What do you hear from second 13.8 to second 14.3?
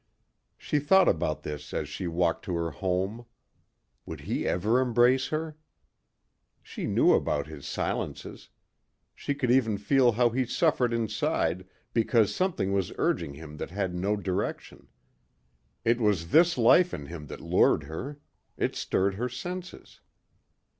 no